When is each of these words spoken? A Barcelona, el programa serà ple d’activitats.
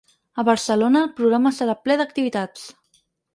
A 0.43 0.45
Barcelona, 0.45 1.03
el 1.07 1.11
programa 1.19 1.51
serà 1.59 1.75
ple 1.83 1.99
d’activitats. 2.01 2.67